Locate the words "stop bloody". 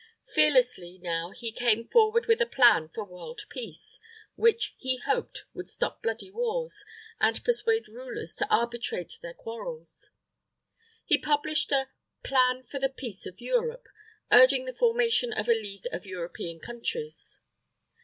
5.69-6.31